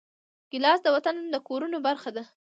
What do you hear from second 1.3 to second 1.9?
د کورونو